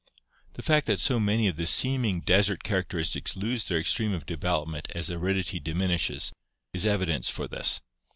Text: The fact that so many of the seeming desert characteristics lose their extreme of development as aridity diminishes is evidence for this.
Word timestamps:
The 0.53 0.63
fact 0.63 0.87
that 0.87 0.99
so 0.99 1.19
many 1.19 1.47
of 1.47 1.57
the 1.57 1.67
seeming 1.67 2.21
desert 2.21 2.63
characteristics 2.63 3.35
lose 3.35 3.67
their 3.67 3.77
extreme 3.77 4.13
of 4.15 4.25
development 4.25 4.89
as 4.95 5.11
aridity 5.11 5.59
diminishes 5.59 6.33
is 6.73 6.87
evidence 6.87 7.29
for 7.29 7.47
this. 7.47 7.81